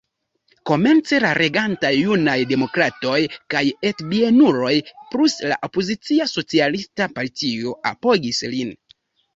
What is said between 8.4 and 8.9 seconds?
lin.